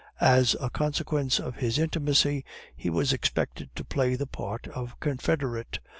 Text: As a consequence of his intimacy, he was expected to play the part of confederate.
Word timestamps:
As 0.19 0.55
a 0.59 0.71
consequence 0.71 1.39
of 1.39 1.57
his 1.57 1.77
intimacy, 1.77 2.43
he 2.75 2.89
was 2.89 3.13
expected 3.13 3.69
to 3.75 3.85
play 3.85 4.15
the 4.15 4.25
part 4.25 4.67
of 4.69 4.99
confederate. 4.99 5.77